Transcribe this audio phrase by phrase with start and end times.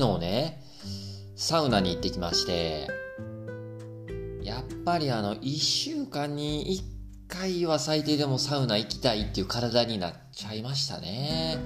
[0.00, 0.62] 昨日ね、
[1.36, 2.88] サウナに行ってきまして、
[4.42, 6.80] やっぱりあの、1週間に
[7.28, 11.58] 1回は最低でもサウナ行きたいっていう体になっちゃいましたね。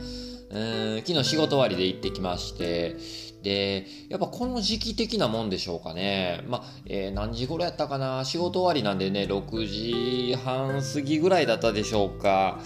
[0.50, 2.96] うん昨日仕事終わりで行ってきまして、
[3.44, 6.42] で、やっぱこの時期的なもんでしょうかね。
[6.48, 8.24] まあ、えー、何時頃やったかな？
[8.24, 12.58] 仕事終わりなんでね、6時半過ぎぐらいだったでしょうか。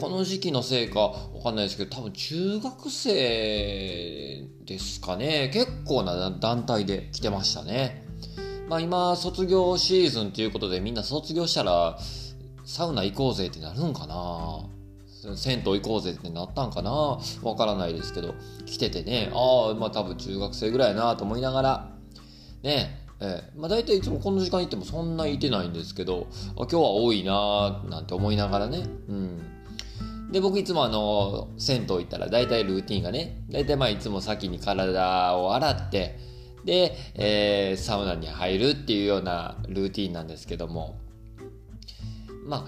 [0.00, 5.50] この時期のせいかわかんないですけど、多分中学生ですかね。
[5.52, 8.06] 結構な団体で来てましたね。
[8.68, 11.98] まあ今、卒業シーズンということでみんな卒業したら
[12.64, 14.66] サウナ行こうぜってなるんかな。
[15.36, 17.18] 銭湯行こうぜってなったんかな。
[17.42, 18.36] わからないですけど、
[18.66, 21.90] 来ててね、ああ、まあ多分中学生ぐらいなと思いながら、
[22.62, 29.57] ね、えー、まあ大体いつもこの時間行ってもそんないてないんですけど、あ今日は多いななんて思いながらね、うん。
[30.30, 36.18] で、僕いつもあの、銭湯行ったら大体ルーティンがね、大体まあいつも先に体を洗って、
[36.64, 40.98] で、えー、サウナに入るっていうようなルーティンなんですけども、
[42.44, 42.66] まあ、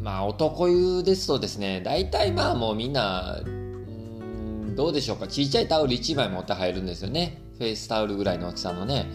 [0.00, 7.42] まあ男湯ですとですね、大体まあもうみんな、んどうでしょうか、ちっちゃいタオル1枚持って入るんですよね。
[7.58, 9.06] フェイスタオルぐらいの大きさのね。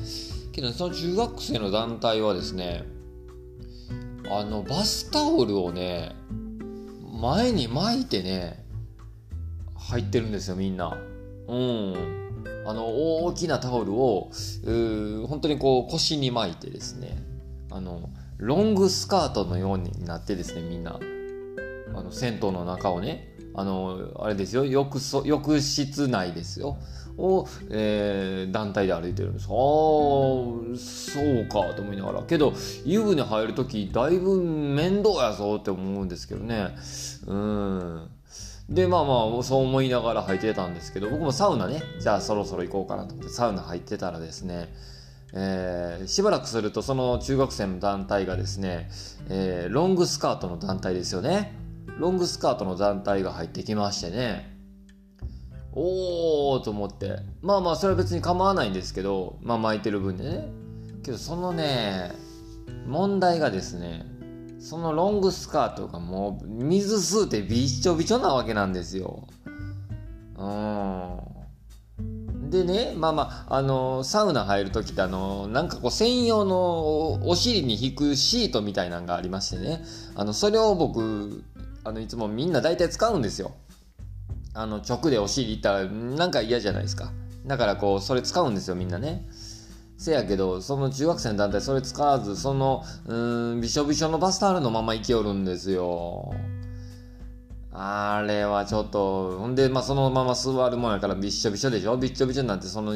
[0.51, 2.83] けど、その中学生の団体はですね、
[4.29, 6.13] あの、バスタオルをね、
[7.19, 8.65] 前に巻いてね、
[9.75, 10.97] 入ってるんですよ、みんな。
[11.47, 11.93] うん。
[12.65, 14.31] あの、大きなタオルを、
[15.27, 17.17] 本当にこう腰に巻いてですね、
[17.71, 20.97] あの、ロングスカートのようになってですねみんな
[21.93, 23.28] あの銭湯の中をね
[23.59, 24.65] あのあれですよ。
[24.65, 26.77] 浴そ浴室内ですよ。
[27.17, 29.45] を、えー、団体で歩いてるんです。
[29.45, 32.23] ああそうかと思いながら。
[32.23, 32.53] けど
[32.85, 36.75] 湯船入る時だいぶ面倒やぞって思うんですけどね。
[37.27, 38.09] うん。
[38.69, 41.83] でまあまあそう思いながら入ってたんですけど僕もサウナね。
[41.99, 44.73] じゃあそろそろ行こうかなと思ってサウナ入ってたらですね
[45.33, 48.89] えー、しばらくするとその中学生の団体がですね、
[49.29, 51.58] えー、ロングスカートの団体ですよね。
[51.97, 54.57] ロングスカートの団体が入ってきましてね。
[55.73, 57.19] おーと思って。
[57.41, 60.47] まあまあそれは別に構わないんですけど、まあ巻いてる分でね。
[61.03, 62.11] けどそのね、
[62.85, 64.05] 問題がですね、
[64.59, 69.27] そのロングスカートがもう水吸うてびっちょびちょなわけなんですよ。
[70.37, 71.19] うん。
[72.49, 79.83] でね、まあまあ、あの、サウナ入る時ってあの、なんかこう専用のお尻に引くシートみたいなのがありましてね、
[80.15, 81.43] あの、それを僕、
[81.83, 83.53] あの、いつもみんな大体使うんですよ。
[84.53, 87.11] あの、直でお尻いったらなんか嫌じゃないですか。
[87.45, 89.27] だからこう、それ使うんですよ、みんなね。
[89.97, 96.33] せやけど、その中学生の団体それ使わず、その、うん、びしょびしょのバスタオルのまま生きよるんですよ。
[97.71, 101.95] あれはちょっと、ほんで、まあ、そのまま座るもんやからびっしょびしょでしょ？
[101.97, 102.93] びっしょびしょになって、その、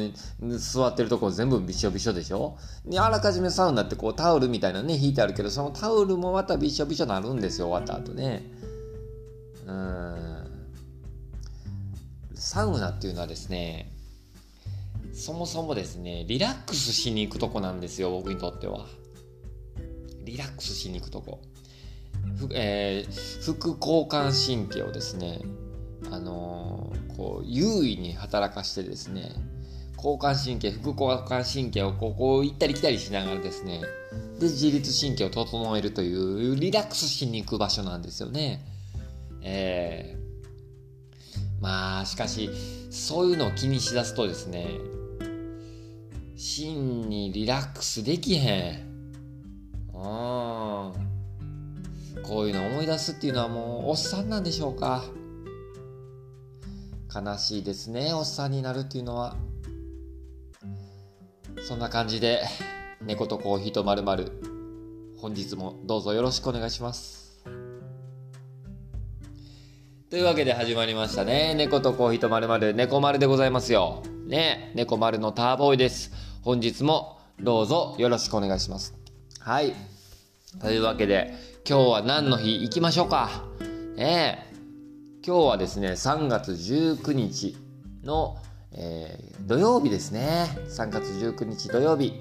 [0.58, 2.56] 座ってるとこ全部びっしょびしょでしょ？
[2.84, 8.42] で、あらかじめサウナってこうタオルみたいなね、引いてあるけど、そのタオルもまたびっしょびしょになるんですよ、終わった後ね。
[9.66, 10.68] うん。
[12.34, 13.90] サウナっていうのはですね、
[15.12, 18.86] そもそもですね、リラックスしに行くとこなんですよ、僕にとっては。
[20.24, 21.40] リラックスしに行くとこ。
[22.52, 25.40] えー、副交感神経をですね、
[26.10, 29.30] あのー、こう優位に働かしてですね
[29.96, 33.80] 交感神経副交感神経をこうこう行ったり来たりしながらですね
[34.38, 38.64] で自律神経を整えるというリラックスしに行く場所なんですよね。
[39.44, 42.50] えー、まあしかし
[42.90, 44.66] そういうのを気にしだすとですね
[46.34, 48.94] 真にリラックスできへん。
[49.94, 51.14] ああ。
[52.22, 55.04] こういうの思い出すっていうのはもうおっさんなんでしょうか。
[57.14, 59.36] 悲しいですねおっさんになるっていうのは。
[61.62, 62.42] そんな感じで
[63.00, 64.32] 猫とコーヒーとまるまる
[65.18, 67.23] 本日もどうぞよろしくお願いします。
[70.14, 76.12] というわけで始まりましたね猫とコーヒーとまるまる猫丸でございますよね猫丸のターボーイです
[76.42, 78.94] 本日もどうぞよろしくお願いします
[79.40, 79.74] はい
[80.60, 81.34] というわけで
[81.68, 82.62] 今日は何の日？
[82.62, 83.28] 行きましょうか。
[83.96, 84.52] ね
[85.26, 87.56] 今日はですね、3月19日
[88.04, 88.36] の、
[88.70, 90.46] えー、土曜日ですね。
[90.68, 92.20] 3月19日土曜日。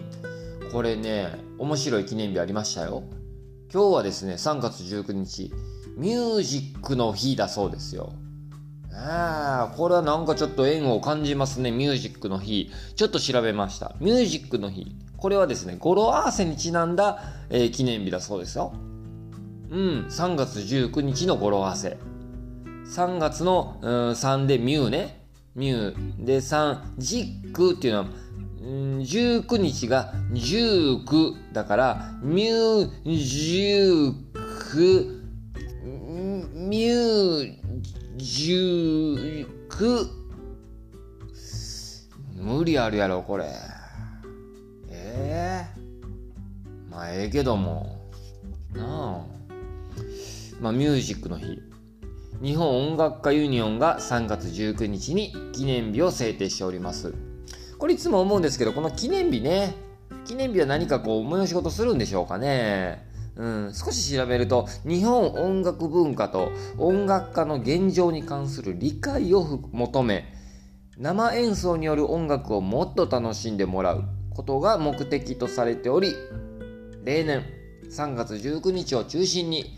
[0.71, 1.27] これね、
[1.59, 3.03] 面白い記念日ありましたよ。
[3.71, 5.51] 今日はですね、3月19日、
[5.97, 8.13] ミュージックの日だそうですよ。
[8.95, 11.71] ああ、これはなんかちょっと縁を感じますね。
[11.71, 12.71] ミュージックの日。
[12.95, 13.95] ちょっと調べました。
[13.99, 14.95] ミュージックの日。
[15.17, 18.73] これはですね、語呂合わせにちなんだ、えー、記念日だそうですよ。
[19.71, 21.97] うん、3月19日の語呂合わせ。
[22.85, 25.25] 3月の、うん、3でミューね。
[25.55, 26.25] ミュー。
[26.25, 28.05] で、3、ジックっていうのは、
[28.61, 34.13] 19日が19だから、ミュージュ
[34.71, 35.22] ク、
[36.73, 37.55] ミュー
[38.17, 40.09] ジュク、
[42.33, 43.45] 無理あるやろ、これ。
[44.89, 48.09] ええー、まあ、ええけども。
[48.73, 49.21] なあ。
[50.59, 51.61] まあ、ミュージックの日。
[52.41, 57.13] 日本音楽家ユニオンが3月19日に記念日を制定しております。
[57.77, 59.75] これいつも思うんですけど、この記念日ね、
[60.25, 63.12] 記念日は何かこう催し事するんでしょうかね。
[63.35, 70.33] うん、少し調べると日本音楽文化と音楽家の現状に関する理解を求め
[70.97, 76.13] 生演奏による音楽をもっと楽しんでもらうことが目的とされており
[77.03, 77.43] 例年
[77.89, 79.77] 3月19日を中心に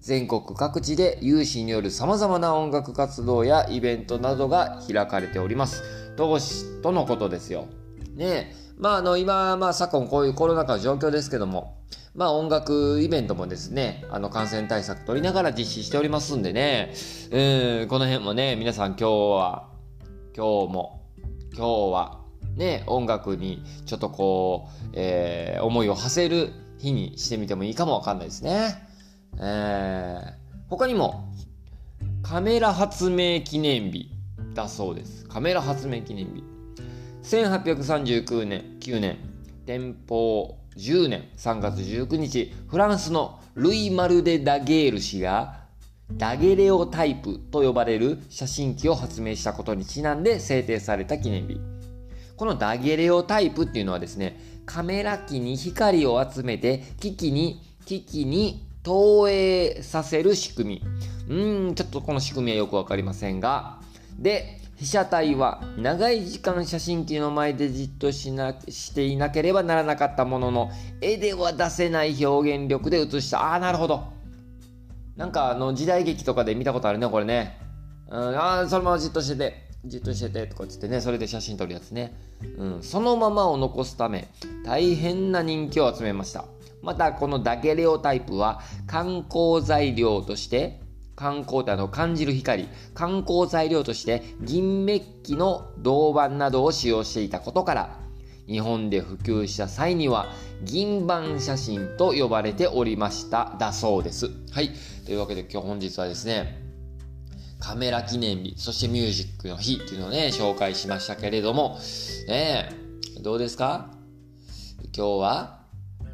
[0.00, 5.82] 全国各地で有志による様々な音楽活動やイベントなどが開かれております。
[6.16, 7.66] 同志とのことですよ。
[8.14, 11.79] ねえまああの今、まあ昨今こういうコロナ禍の状況ですけども、
[12.14, 16.92] まあ音楽イベントもですね、あの感染対策取りながら実施しておりますんでね、
[17.30, 19.68] うん、この辺もね、皆さん今日は、
[20.36, 21.02] 今日も、
[21.56, 22.20] 今日は、
[22.56, 28.74] ね、音楽にちょっとこう、えー、思いを馳せる日にしてみてもいいかもわかんないですね。
[29.38, 30.32] えー、
[30.68, 31.32] 他にも、
[32.22, 34.10] カメラ発明記念日
[34.54, 35.24] だそうです。
[35.26, 36.42] カメラ発明記念日。
[37.22, 39.18] 1839年、9年、
[39.66, 45.60] 天保10年3月19日、フランスのルイ・マルデ・ダゲール氏が
[46.12, 51.60] ダゲレオタイプと呼ばれる写真機を発明したことにちなんで制定された記念日。
[52.36, 60.82] このダゲレオタイプっていうのはですね、カメラ機に光を集めて機器に、機器に投影させる仕組み。
[61.28, 63.78] うーん、ちょっとこの仕組みはよくわかりませんが。
[64.18, 70.70] で、被写体は長い時間写真機の前でじっとしなしていなければならなかったものの、
[71.02, 73.42] 絵では出せない表現力で写した。
[73.42, 74.04] ああ、なるほど。
[75.16, 77.58] なんかあの時代劇とかで見たことあるね、これね。
[78.08, 82.14] うん、ああ、そのままじっとしてて、じっとしててとかっつってね、それで写真撮るやつね。
[82.56, 84.28] うん、そのままを残すため、
[84.64, 86.46] 大変な人気を集めました。
[86.80, 90.79] また、このダゲレオタイプは観光材料として、
[91.20, 98.00] 観光ってあの感じる光、観光材料として銀メッキの銅板などを使用していたことから、
[98.46, 100.32] 日本で普及した際には
[100.64, 104.30] 銀板写真と呼ばれておりましただそうです。
[104.50, 104.70] はい。
[105.04, 106.62] というわけで今日本日はですね、
[107.58, 111.78] カメラ記念日、そしてミュージックの日っていうのをね、紹介しましたけれども、
[112.28, 112.70] ね
[113.22, 113.90] どうですか？
[114.96, 115.60] 今日は、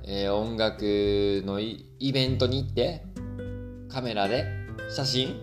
[0.05, 3.05] えー、音楽のイベントに行って、
[3.89, 4.56] カメラで
[4.89, 5.35] 写真？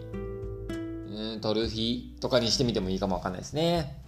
[1.10, 4.04] うん撮る日とかにしてみてもいいかもわかんないですね。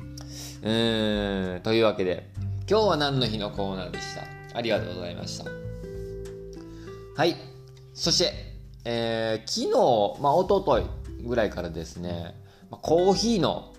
[0.63, 2.29] うーん、というわけで、
[2.69, 4.23] 今日は何の日のコーナーでした？
[4.57, 5.45] ありがとうございました。
[7.15, 7.35] はい。
[7.93, 8.33] そして、
[8.83, 9.71] えー、昨
[10.17, 10.83] 日、まあ、おととい
[11.23, 12.35] ぐらいからですね、
[12.69, 13.73] ま、コーヒーの、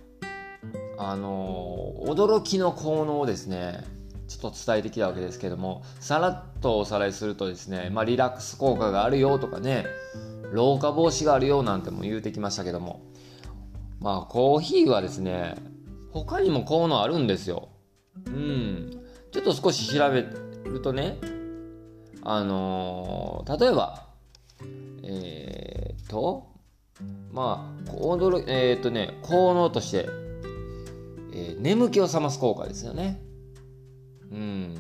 [0.99, 3.85] あのー、驚きの効能をですね、
[4.29, 9.85] ちょっと伝えてきたわけですけども、さらっとおさらいするとですね、まあ、リラックス効果があるよとかね、
[10.56, 13.03] 老化防止があるよなんても言うてきましたけども。
[14.01, 15.55] まあコーヒーはですね
[16.10, 17.69] 他にも効能あるんですよ。
[18.27, 18.91] うん。
[19.32, 20.27] ちょっと少し調べ
[20.65, 21.19] るとね
[22.22, 24.06] あのー、例えば
[25.03, 26.48] えー、っと
[27.32, 30.08] まあ驚えー、っとね効能として、
[31.34, 33.20] えー、眠気を覚ます効果ですよね。
[34.32, 34.75] うん。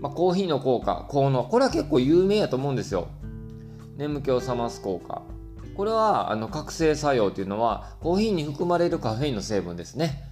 [0.00, 1.44] まあ、コーヒーの効果効能。
[1.44, 3.08] これは結構有名やと思うんですよ。
[4.00, 5.20] 眠気を覚ます効果。
[5.76, 10.24] これはあの覚醒作用というのはコーヒーに含まれるカフェインの成分ですね、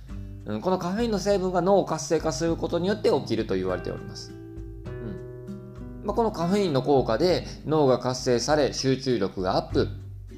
[0.46, 6.02] うん、このカフェインの成分が脳を活性化することによって起きると言われております、うん。
[6.04, 9.88] まあ、このカフェインの効果で脳が活性され集中力がアップ。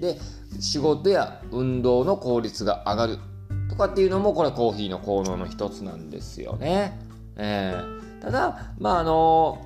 [0.01, 0.19] で
[0.61, 3.19] 仕事や運動の効率が上がる。
[3.69, 6.99] とかっていうのもこれコーヒーの効能の一つなんですよね、
[7.37, 9.65] えー、ただまああの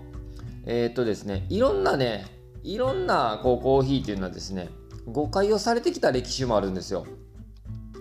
[0.67, 2.34] えー、っとですねいろんなね
[2.65, 4.71] いろんなこうコーヒーっていうのはですね
[5.07, 7.07] 誤解をされてきた歴史もあるんですよ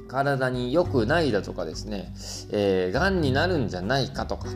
[0.07, 2.13] 体に良くないだとかですね、
[2.51, 4.47] えー、癌になるんじゃないかとか、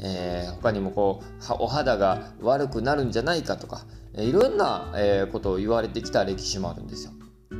[0.00, 7.12] えー、他にもこうお肌が悪くなるんじゃないかとか、え、いろんな、えー、ことを言われてきた歴史もあるんですよ。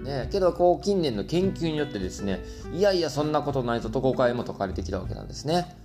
[0.03, 2.43] ね、けどこう近年の研究によってですね
[2.73, 5.77] いやいやそんなことないとと誤解も解かれてきたわけなんですね。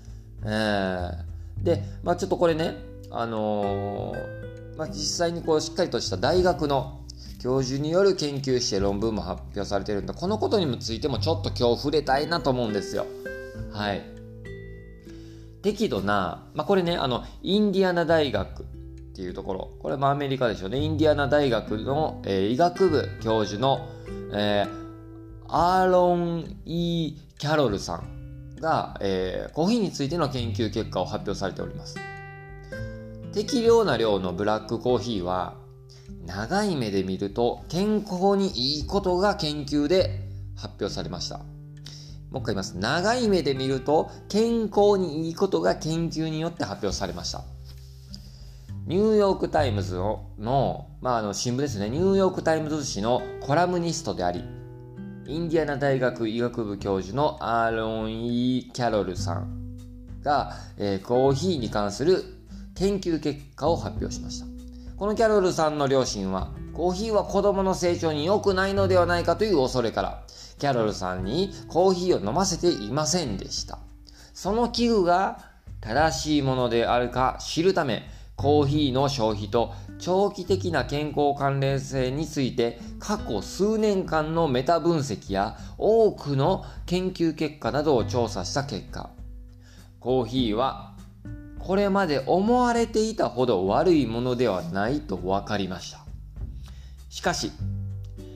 [0.45, 2.77] えー、で、まあ、ちょっとこれね、
[3.11, 4.36] あのー
[4.77, 7.01] まあ、実際にこうしっかりとした大学の
[7.41, 13.05] 教授による研究して論文も発表されてるんで、このことについてもちょっと今日触れたいなと思うんですよ。
[13.71, 14.01] はい。
[15.61, 18.65] 適度な、まあ、これね、あの、インディアナ大学っ
[19.15, 20.79] ていうところ、これもアメリカでしょうね。
[20.79, 23.87] インディアナ大学の、えー、医学部教授の、
[24.33, 24.69] えー、
[25.47, 31.97] アーロン・イー・キャロルさんが、えー、コーヒーについての研究結果を発表されております。
[33.33, 35.55] 適量な量のブラックコーヒーは
[36.25, 40.21] 長い目で見ると健康にいいことが研究で
[40.55, 41.39] 発表されました。
[42.31, 42.77] もう一回言います。
[42.77, 47.43] 長い目で見ると健康にいいことが研究によって発表されました。
[48.85, 51.89] ニューヨークタイムズの、の、まあ、あの新聞ですね。
[51.89, 54.43] ニューヨークタイムズ紙のコラムニストであり、
[55.27, 59.77] インディアナ大学医学部教授のアーロン・イー・キャロルさん
[60.23, 62.36] が、えー、コーヒーに関する
[62.77, 64.45] 研究結果を発表しました。
[64.97, 70.23] このキャロルさんの両親は、コーヒーは子供の成長に良くないのではないかという恐れから、
[70.59, 73.79] キャロルさんにコーヒーを飲ませていませんでした。
[74.33, 75.39] その器具が
[75.81, 89.09] 正しいものであるか知るため、コーヒーの消費と長期的な健康関連性について過去数年間のメタ分析や多くの研究結果などを調査した結果、
[89.99, 90.93] コーヒーは
[91.59, 95.99] これまで思われていたほど悪いものではないと分かりました。
[97.09, 97.51] しかし、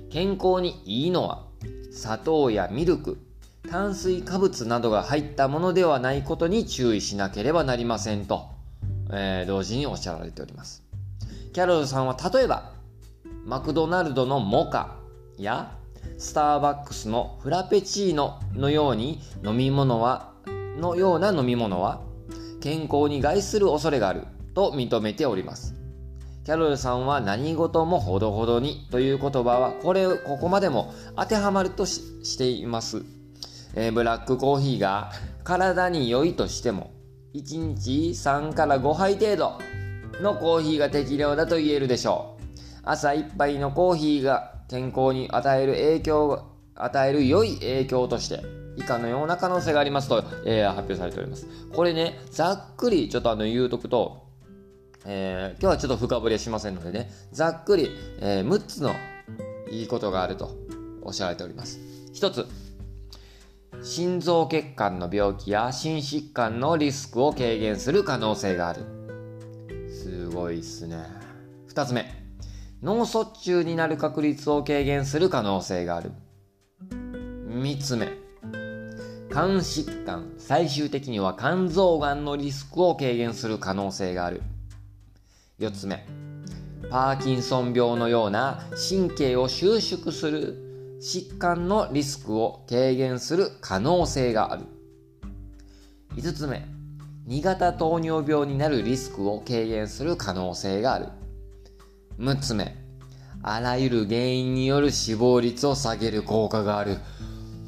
[0.10, 1.46] 健康にいいのは
[1.92, 3.18] 砂糖やミルク、
[3.70, 8.50] 炭水化物などが入ったものではないことに注意しなければなりませんと、
[9.12, 10.84] えー、同時におっしゃられております。
[11.54, 12.74] キャロルさんは例えば、
[13.46, 14.98] マクドナルドのモカ
[15.38, 15.78] や
[16.18, 20.32] スターバックスのフラペチーノのように飲み物は、
[20.80, 22.02] のような飲み物は
[22.62, 25.76] 健康に害する恐れがあると認めております。
[26.44, 33.04] キャロルさんは何事もほどほどにという言葉はこれ、ここまでも当てはまるとしています。
[33.76, 35.12] え、ブラックコーヒーが
[35.44, 36.92] 体に良いとしても
[37.34, 39.60] 1日3から5杯程度
[40.22, 42.42] のコーヒーが適量だと言えるでしょう。
[42.84, 51.48] 朝1杯のコーヒーが健康に与える影響、与える良い影響として以下のような可能性がありますと、えー、発表されております。
[51.74, 54.28] これね、ざっくりちょっとあの言うとくと、
[55.06, 58.94] えー、今日はちょっと深掘りはしませんのでね、ざっくり、えー、6つの
[59.70, 60.56] いいことがあると
[61.02, 61.80] おっしゃられております。
[62.14, 62.48] 1つ、
[63.84, 68.82] 心臓血管の病気や心疾患のリスクを軽減する可能性がある。
[69.90, 71.06] すごいっすね。
[71.70, 72.06] 2つ目、
[72.84, 76.12] 脳卒中になる確率を軽減する可能性がある。
[76.90, 78.21] 3つ目、
[79.32, 84.42] 肝疾患、最終的には肝臓がんのリスクを軽減する可能性がある。
[85.58, 86.06] 4つ目、
[86.90, 94.66] パーキンソン病のような神経を収縮する疾患のリスクを軽減する可能性がある。
[96.18, 96.68] 5つ目、
[97.30, 101.08] 2型糖尿病になるリスクを軽減する可能性がある。
[102.20, 102.76] 6つ目、
[103.44, 106.98] あらゆる原因による死亡率を下げる効果がある。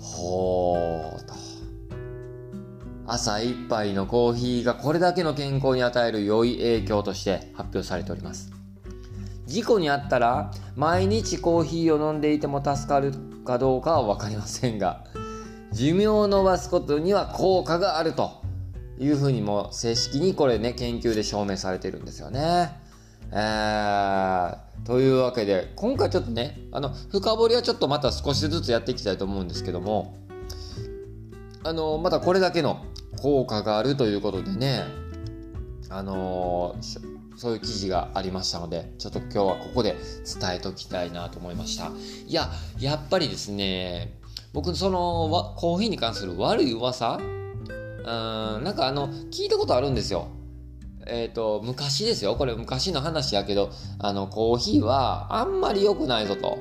[0.01, 1.33] ほーと。
[3.06, 8.52] 朝一杯のコーヒーがこれだけの健康に与える良い影響として発表されております。
[9.46, 13.14] 事故にあったら毎日コーヒーを飲んでいても助かる
[13.46, 15.04] かどうかは分かりませんが
[15.72, 18.42] 寿命を伸ばすことには効果があると
[18.98, 22.72] いうふうにも正式にこれね研究で証明されてるんですよね。
[23.32, 30.16] えー、というわけで今回ちょっとねあの深掘りはちょっとまた少しずつやっていきたいと思うんですけども
[31.64, 32.86] あのまたこれだけの
[33.22, 34.84] 効果があるということでね、
[35.89, 39.96] あのー、そういう記事がありましたので、ちょっと今日はここで
[40.39, 41.91] 伝えときたいなと思いました。
[42.27, 44.20] いや、やっぱりですね、
[44.53, 47.17] 僕、その、コーヒーに関する悪い噂？
[47.17, 50.27] うん、なんかあの、聞いたことあるんですよ。
[51.05, 52.36] えっ、ー、と、昔ですよ。
[52.36, 56.58] これ昔の話やけど、あの、コーヒーはあんまり良くないぞと。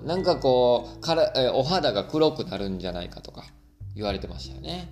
[0.00, 3.44] うん、なんかこう、から、えお肌が黒くなるんじゃないかとか
[3.94, 4.88] 言われてましたよね。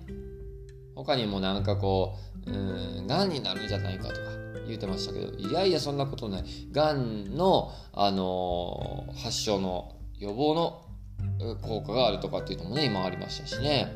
[0.95, 2.53] 他にもなんかこう、う
[3.01, 4.19] ん、癌になるんじゃないかとか
[4.67, 6.43] 言ってましたけど、いやいやそんなことない。
[6.71, 10.81] 癌の、あのー、発症の予防の
[11.61, 13.91] 効果があるとかっていうのもね、今ありましたしね。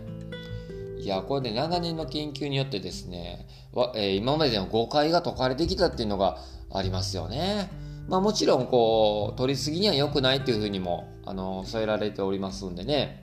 [0.99, 6.37] いや、これで長年の研究によってですね、わえー、今までの誤解が解かれてきたっていうのが
[6.71, 7.71] ありますよね。
[8.07, 13.20] まあもちろん、こう、取りすぎには良くないっていうふうにも、あの、添えられておりますんでね。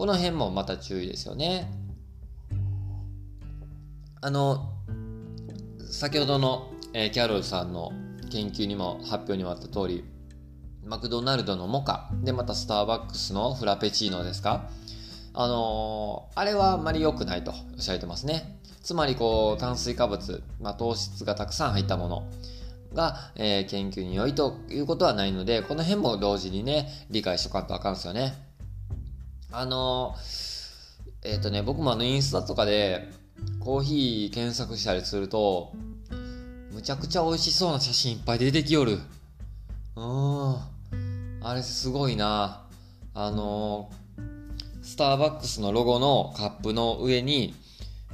[0.00, 1.70] この辺もまた注意ですよね。
[4.22, 4.72] あの、
[5.90, 7.92] 先ほどの、えー、キャロルさんの
[8.32, 10.04] 研究にも発表にもあった通り、
[10.86, 14.70] マクドナルドのモカ、で、またスターバックスのフラペチーノですか？
[15.34, 18.58] あのー、あれはあまり良くないとおっしゃってますね。
[18.82, 22.22] つまりこう炭水化物、まあ、糖質がたくさん入ったもの
[22.94, 28.48] が、えー、研究に良いということはないので、この辺も同時にね、理解しとかんとあかんですよね。
[29.52, 30.14] あの、
[31.22, 33.08] えっ、ー、とね、僕もあのインスタとかで
[33.60, 35.72] コーヒー検索したりすると、
[36.72, 38.98] むちゃくちゃ美味しそうな写真いっぱい出てきよる。
[39.96, 40.56] うん。
[41.42, 42.66] あれすごいな。
[43.12, 43.90] あの
[44.82, 47.54] スターバックスのロゴのカップの上に、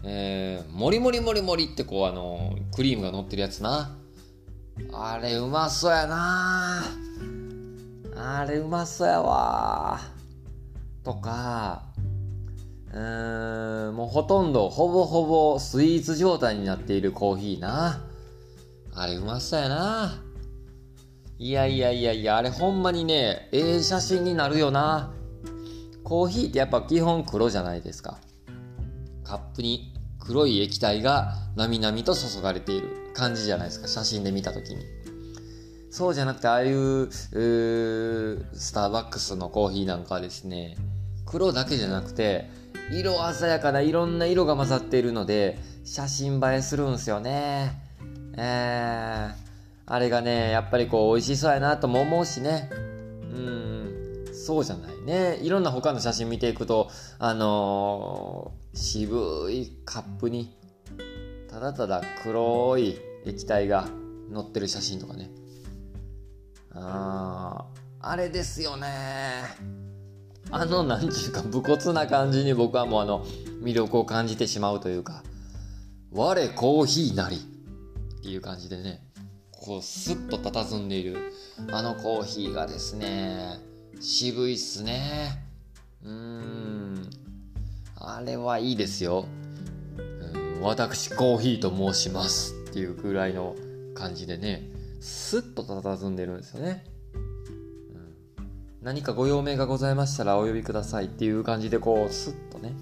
[0.02, 3.94] えー、もりもりもりもりってこうあのクリームが乗ってるやつな。
[4.92, 6.82] あれうまそうやな
[8.14, 10.15] あれうまそうやわ
[11.06, 11.84] とか、
[12.92, 18.04] うーん、もうほとんど、ほぼほぼスイーツ状態になっているコーヒーな。
[18.92, 20.20] あれうまそうやな。
[21.38, 25.14] いやいやいやいや、あれほんまにね、ええ写真になるよな。
[26.02, 28.18] コーヒーってやっぱ基本黒じゃないですか。
[29.22, 34.84] カップに黒い液体がなみなみと注がれている感じじゃないですか写真で見た時に
[35.90, 37.30] そうじゃなくてああいうス
[38.72, 40.76] ターバックスのコーヒーなんかはですね
[41.26, 42.48] 黒だけじゃなくて
[42.90, 47.82] 色鮮やかないろんな色が混ざっているので写真映えするんすよね。
[48.36, 49.32] えー、
[49.86, 52.70] あれがねやっぱりこう美味しそうやなとも思うしね。
[52.72, 55.38] うんそうじゃないね。
[55.42, 60.56] いろんな他の写真見ていくとあのー、渋いカップに
[61.48, 63.88] ただただ黒い液体が
[64.32, 65.30] 載ってる写真とかね。
[66.72, 67.64] あ
[68.00, 69.85] ああれですよね。
[70.50, 73.24] あの何ちゅうか武骨な感じに僕はもうあの
[73.62, 75.22] 魅力を感じてしまうというか
[76.12, 79.02] 我コーヒーなりっていう感じでね
[79.50, 81.32] こうスッと佇んでいる
[81.72, 83.58] あのコーヒーがですね
[84.00, 85.42] 渋いっすね。
[86.04, 87.10] うん。
[87.96, 89.26] あれはいいですよ。
[89.98, 90.60] うん。
[90.60, 93.56] 私コーヒーと申しますっていうぐらいの
[93.94, 94.68] 感じでね
[95.00, 96.84] スッと佇んでるんですよね、
[98.86, 102.72] 何かご用命がございましたらお呼びくださいっていう感じでこうスッとね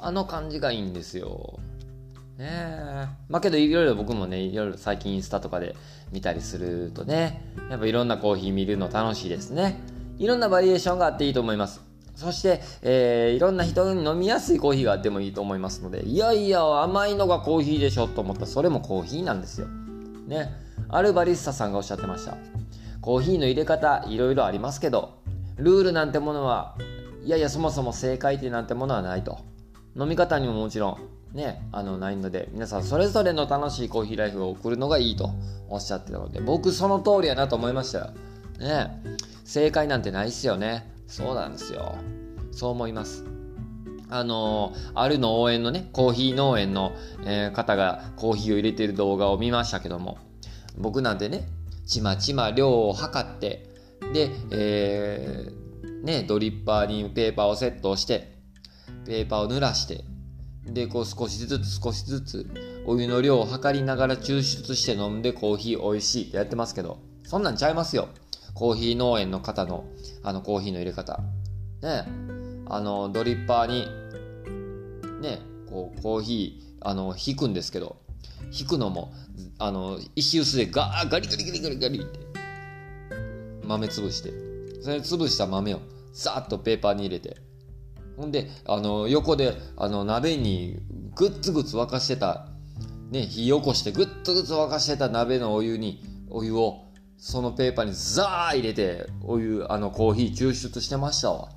[0.00, 1.58] あの感じがいいんですよ
[2.38, 5.74] ねえまあけどいろいろ僕もねいろいろ最近インスタとかで
[6.12, 9.80] 見たりするとねやっぱいろんなコーヒー見るの楽しいですね
[10.18, 11.80] いろんなバリエーションがあっていいと思います
[12.14, 19.66] そして、えー、いろんな人に飲みやすいコーヒーがあってもいいと思いますので、いやいや、甘いのがコーヒーでしょと思ったら、それもコーヒーなんですよ。
[20.26, 20.50] ね。
[20.88, 22.38] あるバリスタさんがおっしゃってました。
[23.06, 25.20] コーヒーの入れ方、いろいろありますけど、
[25.58, 26.76] ルールなんてものは、
[27.24, 29.38] いやいや、そもそも正解ってなんてものはないと。
[29.96, 30.98] 飲み方にももちろ
[31.32, 35.30] ん、ね、あの、ないので、皆さんそれぞれの楽しいコーヒーライフを送るのがいいと
[35.68, 38.06] おっしゃってたので、僕その通りやなと思いましたよ。
[38.58, 39.00] ね。
[39.44, 40.90] 正解なんてないっすよね。
[41.06, 41.94] そうなんですよ。
[42.50, 43.24] そう思います。
[44.10, 46.90] あの、ある農園のね、コーヒー農園の、
[47.24, 50.18] えー、方がコーヒーを入れてる動画を見ましたけども、
[50.76, 51.46] 僕なんてね、
[51.86, 53.68] ちまちま量を測って、
[54.12, 58.36] で、えー、ね、ドリッパーにペーパーをセットして、
[59.06, 60.04] ペーパーを濡らして、
[60.64, 68.08] で、こう少しずつ少しずつお湯の量を測りながら抽出して飲んでコーヒー美味しいってやってますけど、そんなんちゃいますよ。
[68.54, 69.84] コーヒー農園の方の
[70.22, 71.20] あのコーヒーの入れ方。
[71.82, 72.06] ね
[72.68, 73.86] あのドリッパーに
[75.20, 77.96] ねこうコーヒーあの引くんですけど
[78.58, 79.12] 引くのも
[79.58, 82.18] あの石臼でガーガリガリガリガリガリって。
[83.64, 84.32] 豆潰して。
[84.82, 85.80] それ潰した豆を
[86.12, 87.36] さっとペーパーに入れて。
[88.16, 90.78] ほんであの横であの鍋に
[91.14, 92.48] グッツグツ沸かしてた。
[93.10, 96.86] ね火起こしてグッツグツ沸かしてた鍋のお湯にお湯を
[97.18, 101.48] そのペーパーにザー入れてお湯あのコーヒー抽出してましたわ。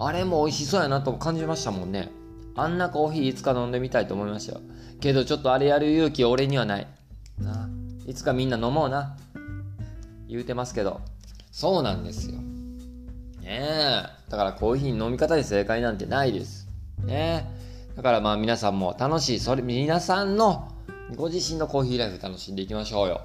[0.00, 2.10] あれも美味しそうやなと感じましたもんね。
[2.54, 4.60] あんなコーヒーいつか飲んでみたいと思いましたよ。
[5.00, 6.88] けどちょっとあれやる勇気俺にはない。
[8.08, 9.18] いつかみんな飲もうな。
[10.28, 11.02] 言うてますけど。
[11.52, 12.38] そうなんですよ。
[13.42, 14.02] ねえ。
[14.30, 16.66] だからコーヒー飲み方で正解なんてないです。
[17.04, 17.46] ね
[17.96, 20.68] だからまあ皆さんも楽しいそれ皆さんの
[21.16, 23.20] ご自身のコーヒーライフ楽しんでいきましょうよ。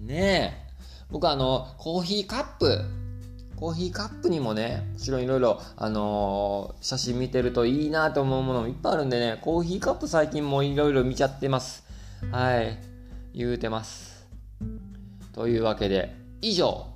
[0.00, 0.72] ねえ。
[1.08, 2.80] 僕あのコーヒーカップ
[3.54, 11.84] コーヒーカップにもね、もちろんいろいろ、あのー、写真見てるといいなと思うものもいっぱいあるんでね、コーヒーカップ最近もいろいろ見ちゃってます。
[12.32, 12.89] はい。
[13.34, 14.26] 言うてます。
[15.32, 16.86] というわけで、以上、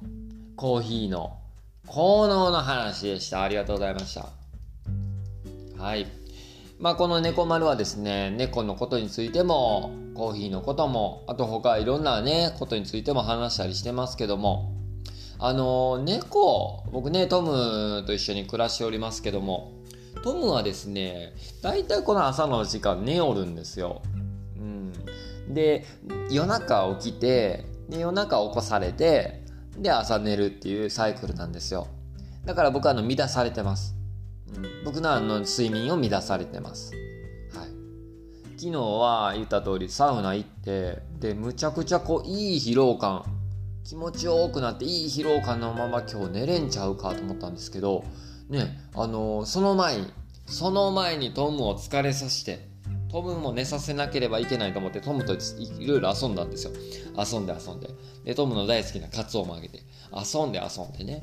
[0.56, 1.38] コーヒーの
[1.86, 3.42] 効能の話でした。
[3.42, 4.28] ありがとうございました。
[5.82, 6.06] はい。
[6.78, 14.74] まあ、この猫丸はですね、猫のことについても、コーヒーのことも、あと他いろんなね、ことについても話したりしてますけども、
[15.38, 19.72] あの猫僕ねトムと一緒に暮らしておりますけども
[20.22, 24.00] トムはですね大体この朝の時間寝おるんですよ。
[24.56, 24.92] うん、
[25.48, 25.84] で
[26.30, 29.42] 夜中起きてで夜中起こされて
[29.78, 31.88] で朝寝るっていうサイクルなんですよ。
[32.44, 33.96] だから僕はあの乱されてます、
[34.54, 36.92] うん、僕のあの睡眠を乱されてます。
[37.54, 37.68] はい。
[38.56, 43.24] 昨日は言った通りサウナ行ってでむちゃくちゃこういい疲労感
[43.84, 48.04] 気持ちよくなっていい疲労感のまま今日寝れんちゃうかと思ったんですけど
[48.48, 50.12] ねあのー、その前に
[50.46, 52.68] その前にトムを疲れさせて
[53.14, 55.38] トムも寝させなければいけないと思ってトムとい
[55.86, 56.72] ろいろ遊んだんですよ。
[57.16, 57.88] 遊んで遊んで。
[58.24, 59.84] でトムの大好きなカツオもあげて。
[60.12, 61.22] 遊んで遊んでね。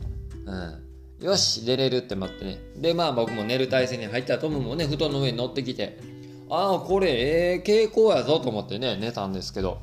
[1.19, 1.25] うん。
[1.25, 2.59] よし寝れるって待ってね。
[2.77, 5.99] でまあ僕も寝る体勢に入ったらトムもね布団の上に乗ってきて
[6.49, 9.79] ああこれええ傾向やぞと思ってね寝たんですけど。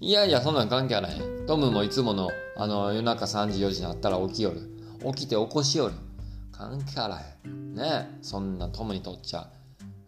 [0.00, 4.62] いやいやそんなん関係あらへんトムもいつものあの夜中3時4時になったら起きよる。
[5.14, 5.94] 起きて起こしよる。
[6.50, 8.18] 関係あらへんね。
[8.20, 9.48] そんなトムにとっちゃ。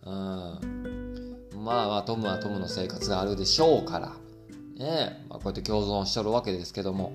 [0.04, 0.81] うん。
[1.62, 4.08] まあまあトムはトムの生活があるでしょうから、
[4.76, 7.12] ねまあ、こうやって共存しとるわけですけども。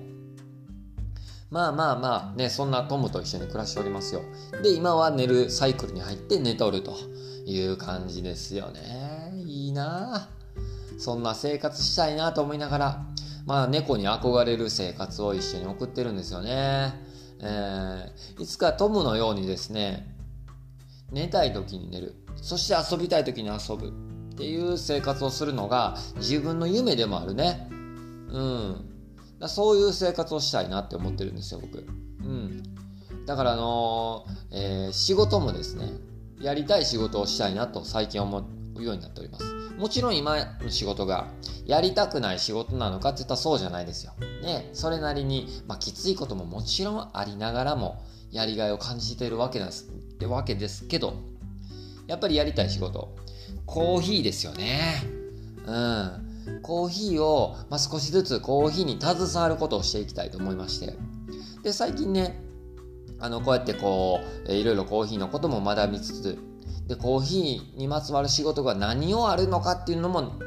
[1.50, 4.20] まあまあまあねそんなトムと一緒に暮らしておりますよ。
[4.62, 6.94] で今は寝るサイクルに入って寝とると
[7.46, 9.32] いう感じですよね。
[9.46, 10.28] いいな
[10.98, 13.06] そんな生活したいなと思いながら
[13.46, 16.92] まあ猫に憧れる生活を一緒に送ってるんですよね。
[17.40, 20.06] えー、いつかトムのようにですね
[21.10, 22.14] 寝たい時に寝る。
[22.36, 24.07] そして遊びたい時に遊ぶ。
[24.38, 27.66] っていう生活をするのが自分の夢でもあるね。
[27.70, 28.76] うん。
[29.40, 31.78] だそういう生活をしたいなって思ってるんですよ、僕。
[31.78, 31.82] う
[32.22, 32.62] ん。
[33.26, 35.90] だからあのー、えー、仕事もですね、
[36.40, 39.44] やりたい仕事をしたいなと最近思うようになっております。
[39.76, 41.26] もちろん今の仕事が
[41.66, 44.12] やりたくない仕事なのかって言ったらそうじゃないですよ。
[44.44, 51.14] ね、それなりに、まあ、きついことももちろんありながらもやりがいを感じているわけですってわけですけど、
[52.06, 53.16] やっぱりやりたい仕事、
[53.68, 55.02] コーヒーですよね。
[55.66, 56.60] うん。
[56.62, 60.94] コーヒーを、まあ、少しずつコーヒーに携わることをしていきたいと思いまして。
[61.62, 62.40] で、最近ね、
[63.20, 66.38] あの、こうやってこう、いろいろコーヒーのことも学びつつ、
[66.86, 70.38] で、コーヒーにまつわる仕事が何をあるのかっていうのも、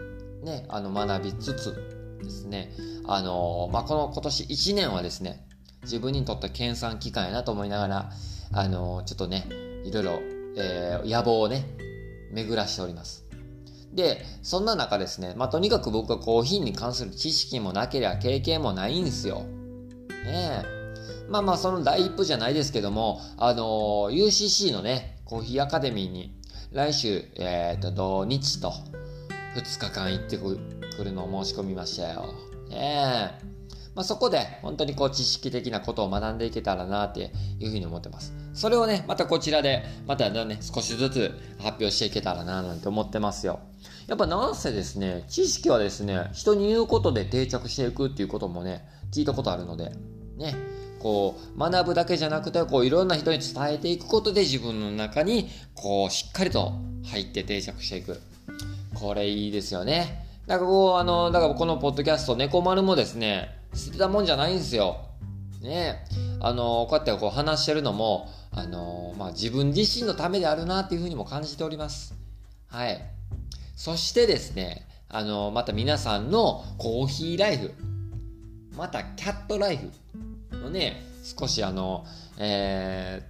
[0.43, 1.75] ね、あの、学びつつ
[2.23, 2.73] ですね、
[3.05, 5.45] あの、まあ、この今年1年はですね、
[5.83, 8.11] 自分にとって研鑽期間やなと思いながら、
[8.51, 9.47] あの、ちょっとね、
[9.85, 10.19] いろいろ、
[10.57, 11.65] えー、野望をね、
[12.31, 13.25] 巡らしております。
[13.93, 19.43] で、そんな中ですね、まあ、とにかく僕はコーヒーに関する知識もなければ経験もないんですよ。
[20.25, 20.81] ねえ。
[21.29, 26.35] まあまあ、その第一歩じゃないですけども、あのー、UCC のね、コーヒーアカデミーに
[26.71, 28.73] 来週、えっ、ー、と、土日と
[29.55, 30.57] 2日間行ってく
[31.03, 32.33] るのを申し込みましたよ。
[32.69, 33.60] ねえ。
[33.93, 38.33] まあ、そこで本当にこう知識的なことを学んでいけたらなっていうふうに思ってます。
[38.53, 43.59] それをね、またこちらで、またね、少しずつ発表していけたらななんて思ってますよ。
[44.07, 49.91] やっぱなんせですね、知識はですね、人に言うことで定着していくっていうこともね、聞いたことあるので、
[50.37, 50.55] ね、
[50.99, 56.73] こう、学ぶだけじゃなくて、こう、いろんな人に伝えていくことで自分の中に、こう、しっかりと
[57.05, 58.21] 入って定着していく。
[58.93, 60.27] これいいですよね。
[60.47, 64.97] だからこう、あの、だからこのポッドキャスト、猫丸もですね、捨てたもんじゃないんですよ。
[65.61, 66.05] ね
[66.39, 72.13] あの、こうやってこう話してるのも、あの、まあ、自分自身のためであるなっていうふうにも感じております。
[72.67, 73.01] はい。
[73.75, 77.73] そしてですね、あの、また皆さんのコーヒーライフ、
[78.75, 79.91] またキャットライフ
[80.57, 82.05] のね、少しあの、
[82.37, 83.23] え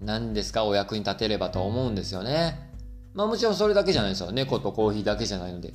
[0.00, 2.70] ー、何ですか、お役に立てればと思うんですよね。
[3.14, 4.32] まあもちろんそれだけじゃないですよ。
[4.32, 5.72] 猫とコーヒーだけじゃないので。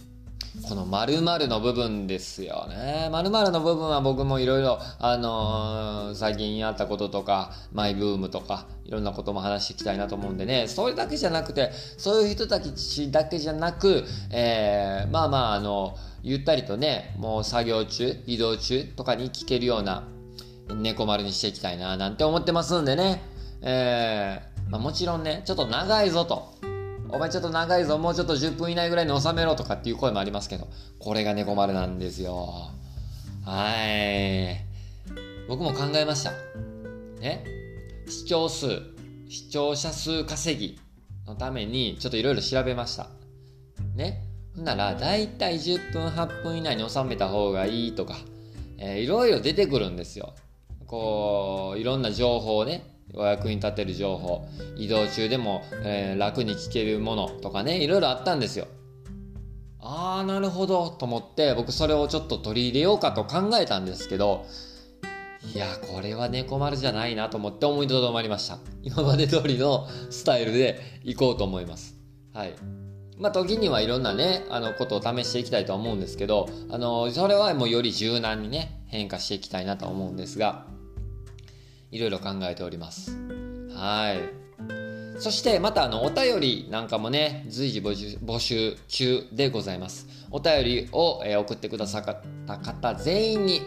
[0.64, 3.10] この〇〇の部分ですよね。
[3.12, 20.04] 〇〇の部分は僕もいろいろ、あのー、最近あったこととか、マイブームとか、いろんなことも話していきたいなと思うんでね、それだけじゃなくて、そういう人たちだけじゃなく、えー、まあまあ、あの、ゆったりとね、もう作業中、移動中とかに聞けるような、
[20.76, 23.22] 猫丸にしていきたいな、なんて思ってますんでね、
[23.62, 26.57] えー、まあ、もちろんね、ちょっと長いぞと。
[27.10, 30.68] お前ちょっと長いぞ、もうちょっと10分以内ぐらいに収めろとかっていう声もありますけど、
[31.00, 32.70] これが猫丸なんですよ。
[33.46, 34.58] はい。
[35.48, 36.32] 僕も考えました。
[37.22, 37.46] ね。
[38.08, 38.68] 視聴数、
[39.30, 40.80] 視聴者数稼ぎ
[41.26, 43.08] のためにちょっといろいろ調べました。
[43.96, 44.24] ね。
[44.56, 48.16] ほんなら、だいたい10分、8分以内に収めた方がいいとか、
[48.78, 50.34] えー、いろいろ出てくるんですよ。
[50.86, 58.68] こう、いろんな情報をね、お役に立てる情報移動中でも、えー、楽に聞けるものとかねいろいろあったんですよ。
[59.80, 64.46] ああなるほどと思って僕それをちょっと取り入れようかと考えたんですけど
[65.54, 68.60] いやこれは猫丸じゃないなと思って思いとどまりました。
[68.84, 71.96] 今まで通りのスタイルで行こうと思います。
[72.34, 72.54] はい。
[73.18, 80.66] まあ時にはいろんなねあのことを試していきたいと思うんですけどあのそれはもうより柔軟にね変化していきたいなと思うんですが
[81.92, 83.18] いろいろ考えております。
[83.74, 84.48] はい。
[85.20, 90.08] そしてまたあのお便りなんかもね随時募集中でございます。
[90.30, 93.62] お便りを、え送ってくださった方全員に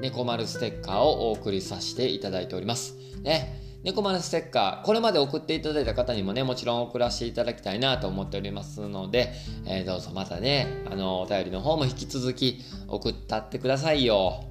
[0.00, 2.94] 猫丸ステッカーをお送りさせていただいております。
[3.22, 3.60] ね。
[3.84, 9.34] 猫丸ステッカーこれまで送っていただいた方にもねもちろん送らせていただきたいなと思っておりますので、
[9.66, 14.44] えー、どうぞまたねあのお便りの方も引き続き送ったってくださいよ。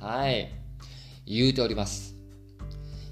[0.00, 0.50] はい。
[1.24, 2.09] 言うております。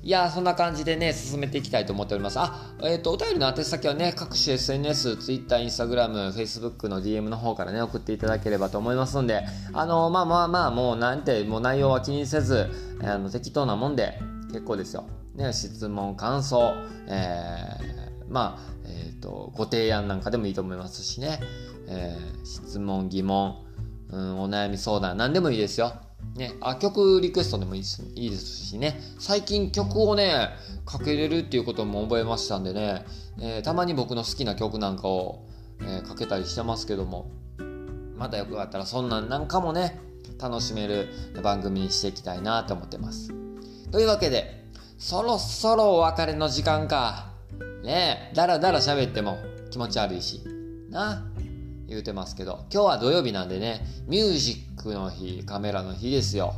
[0.03, 2.39] いやそんな感じでね、進めていきたいと思っております。
[2.39, 12.71] あ、えっ、ー、と、お便りの宛先はね、各種 SNS、Twitter、Instagram、Facebook の DM の方からね、送っていただければと思いますんで、あの、まあまあまあ、もうなんて、もう内容は気にせず、
[13.03, 15.05] あの適当なもんで結構ですよ。
[15.35, 16.75] ね、質問、感想、
[17.07, 21.41] えー、まあ、えっ、ー、と、ご提案なんかでもいいと思いますしね、
[21.89, 23.65] えー、質問、疑問、
[24.11, 25.93] うん、お悩み相談、何でもいいですよ。
[26.35, 29.01] ね、あ曲リクエストでもいいですいいですしね。
[29.19, 30.51] 最近曲をね
[30.87, 33.05] かけれるっていうことも覚えましたんでね、
[33.41, 35.45] えー、たまに僕の好きな曲なんかを、
[35.81, 37.31] えー、かけたりしてますけども。
[38.19, 40.01] またよくあったらそんなんなんかもね
[40.41, 41.09] 楽しめる
[41.43, 43.33] 番組にしていきたいなと思ってます。
[43.91, 44.65] というわけで
[44.99, 47.29] そろそろお別れの時間か。
[47.83, 49.39] ねえだらだら喋っても
[49.71, 50.43] 気持ち悪いし。
[50.91, 51.25] な。
[51.89, 56.55] 言うてますけど、今日は土曜日なんでね、ミュージックの日、カメラの日ですよ。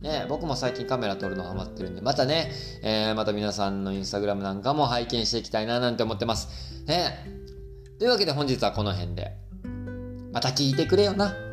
[0.00, 6.84] ね、僕も最近カメラ撮るのハマってるんで、またね、えー、また皆さんのインスタグラムなんかも拝見していきたいななんて思ってます。
[6.86, 7.26] ね。
[7.98, 9.32] というわけで本日はこの辺で。
[10.32, 11.43] また聞いてくれよな。